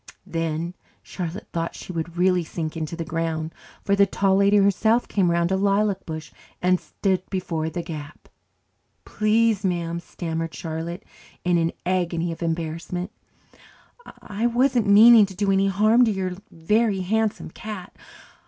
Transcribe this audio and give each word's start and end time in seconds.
Then 0.25 0.73
Charlotte 1.03 1.47
thought 1.53 1.75
she 1.75 1.93
would 1.93 2.17
really 2.17 2.43
sink 2.43 2.75
into 2.75 2.95
the 2.95 3.05
ground, 3.05 3.53
for 3.83 3.95
the 3.95 4.07
Tall 4.07 4.37
Lady 4.37 4.57
herself 4.57 5.07
came 5.07 5.29
around 5.29 5.51
a 5.51 5.55
lilac 5.55 6.07
bush 6.07 6.31
and 6.59 6.79
stood 6.81 7.21
before 7.29 7.69
the 7.69 7.83
gap. 7.83 8.27
"Please, 9.05 9.63
ma'am," 9.63 9.99
stammered 9.99 10.55
Charlotte 10.55 11.03
in 11.43 11.59
an 11.59 11.71
agony 11.85 12.31
of 12.31 12.41
embarrassment, 12.41 13.11
"I 14.23 14.47
wasn't 14.47 14.87
meaning 14.87 15.27
to 15.27 15.35
do 15.35 15.51
any 15.51 15.67
harm 15.67 16.03
to 16.05 16.11
your 16.11 16.31
Very 16.49 17.01
Handsome 17.01 17.51
Cat. 17.51 17.95